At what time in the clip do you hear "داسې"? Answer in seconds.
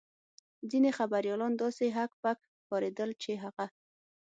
1.61-1.85